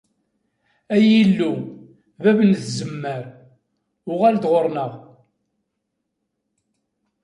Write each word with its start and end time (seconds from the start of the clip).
Ay 0.95 1.05
Illu, 1.21 1.51
bab 2.23 2.39
n 2.49 2.51
tzemmar, 2.55 3.23
uɣal-d 4.11 4.43
ɣur-neɣ! 4.51 4.91